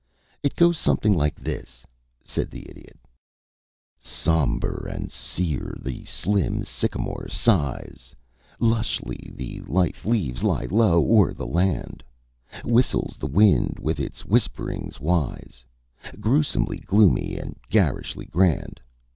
"It 0.41 0.55
goes 0.55 0.79
something 0.79 1.15
like 1.15 1.35
this," 1.39 1.85
said 2.23 2.49
the 2.49 2.67
Idiot: 2.67 2.97
"Sombre 3.99 4.91
and 4.91 5.11
sere 5.11 5.77
the 5.79 6.03
slim 6.05 6.63
sycamore 6.63 7.27
sighs; 7.29 8.15
Lushly 8.59 9.31
the 9.35 9.61
lithe 9.67 10.03
leaves 10.03 10.41
lie 10.41 10.65
low 10.65 11.05
o'er 11.07 11.35
the 11.35 11.45
land; 11.45 12.03
Whistles 12.65 13.17
the 13.19 13.27
wind 13.27 13.77
with 13.79 13.99
its 13.99 14.25
whisperings 14.25 14.99
wise, 14.99 15.63
Grewsomely 16.19 16.79
gloomy 16.79 17.37
and 17.37 17.55
garishly 17.69 18.25
grand. 18.25 18.81